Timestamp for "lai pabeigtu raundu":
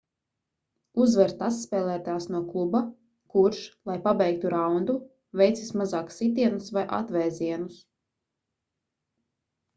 3.91-4.97